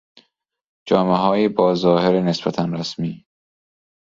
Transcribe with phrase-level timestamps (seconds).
[0.87, 3.25] جامههایی با ظاهر نسبتا رسمی